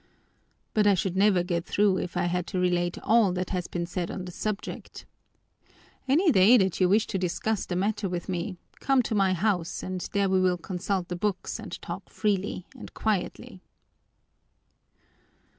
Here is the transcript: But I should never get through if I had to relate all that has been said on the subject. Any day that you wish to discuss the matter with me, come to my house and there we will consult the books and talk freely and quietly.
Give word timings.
But 0.73 0.87
I 0.87 0.95
should 0.95 1.15
never 1.15 1.43
get 1.43 1.63
through 1.63 1.97
if 1.99 2.17
I 2.17 2.23
had 2.23 2.47
to 2.47 2.59
relate 2.59 2.97
all 3.03 3.31
that 3.33 3.51
has 3.51 3.67
been 3.67 3.85
said 3.85 4.09
on 4.09 4.25
the 4.25 4.31
subject. 4.31 5.05
Any 6.07 6.31
day 6.31 6.57
that 6.57 6.81
you 6.81 6.89
wish 6.89 7.05
to 7.05 7.19
discuss 7.19 7.67
the 7.67 7.75
matter 7.75 8.09
with 8.09 8.27
me, 8.27 8.57
come 8.79 9.03
to 9.03 9.13
my 9.13 9.33
house 9.33 9.83
and 9.83 10.01
there 10.11 10.27
we 10.27 10.41
will 10.41 10.57
consult 10.57 11.07
the 11.09 11.15
books 11.15 11.59
and 11.59 11.79
talk 11.83 12.09
freely 12.09 12.65
and 12.75 12.95
quietly. 12.95 13.61